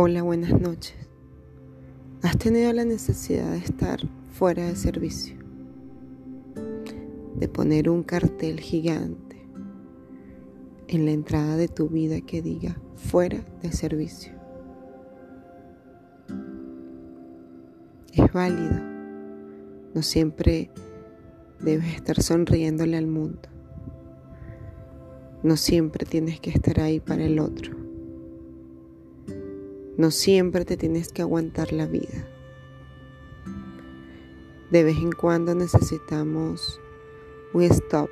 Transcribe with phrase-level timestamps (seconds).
[0.00, 0.94] Hola, buenas noches.
[2.22, 3.98] ¿Has tenido la necesidad de estar
[4.30, 5.36] fuera de servicio?
[7.34, 9.44] De poner un cartel gigante
[10.86, 14.32] en la entrada de tu vida que diga fuera de servicio.
[18.12, 18.80] Es válido.
[19.96, 20.70] No siempre
[21.58, 23.48] debes estar sonriéndole al mundo.
[25.42, 27.77] No siempre tienes que estar ahí para el otro.
[29.98, 32.24] No siempre te tienes que aguantar la vida.
[34.70, 36.80] De vez en cuando necesitamos
[37.52, 38.08] un stop,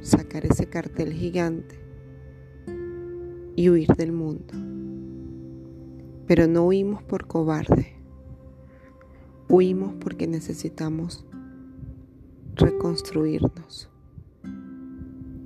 [0.00, 1.78] sacar ese cartel gigante
[3.54, 4.54] y huir del mundo.
[6.26, 7.92] Pero no huimos por cobarde,
[9.50, 11.26] huimos porque necesitamos
[12.54, 13.90] reconstruirnos.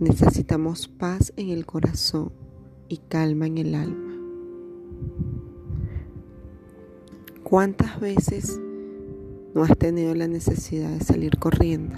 [0.00, 2.32] Necesitamos paz en el corazón
[2.88, 4.07] y calma en el alma.
[7.48, 8.60] ¿Cuántas veces
[9.54, 11.96] no has tenido la necesidad de salir corriendo?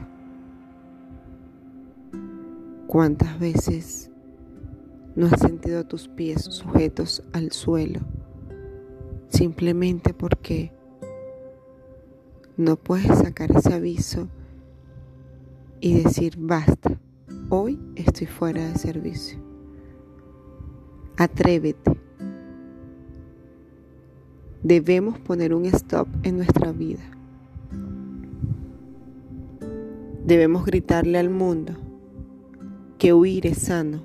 [2.87, 4.13] ¿Cuántas veces
[5.17, 7.99] no has sentido tus pies sujetos al suelo
[9.29, 10.71] simplemente porque
[12.57, 14.29] no puedes sacar ese aviso
[15.81, 16.97] y decir basta?
[17.49, 19.41] Hoy estoy fuera de servicio.
[21.17, 22.10] Atrévete.
[24.63, 27.03] Debemos poner un stop en nuestra vida.
[30.27, 31.73] Debemos gritarle al mundo
[32.99, 34.03] que huir es sano,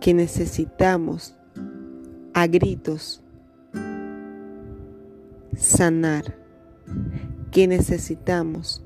[0.00, 1.36] que necesitamos
[2.34, 3.22] a gritos
[5.56, 6.36] sanar,
[7.52, 8.82] que necesitamos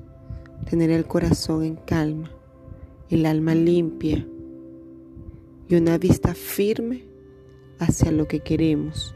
[0.69, 2.29] tener el corazón en calma,
[3.09, 4.23] el alma limpia
[5.67, 7.06] y una vista firme
[7.79, 9.15] hacia lo que queremos.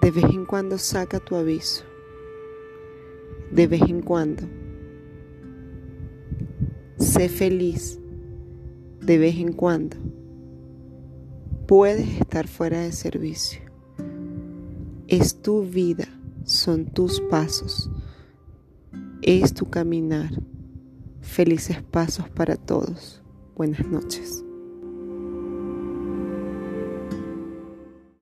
[0.00, 1.84] De vez en cuando saca tu aviso.
[3.50, 4.42] De vez en cuando.
[6.98, 7.98] Sé feliz.
[9.00, 9.96] De vez en cuando.
[11.66, 13.60] Puedes estar fuera de servicio.
[15.08, 16.08] Es tu vida,
[16.44, 17.90] son tus pasos
[19.24, 20.30] es tu caminar.
[21.22, 23.22] Felices pasos para todos.
[23.56, 24.43] Buenas noches.